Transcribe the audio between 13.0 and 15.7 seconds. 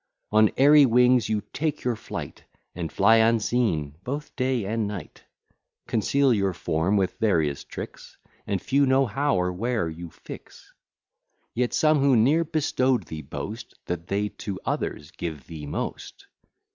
thee, boast That they to others give thee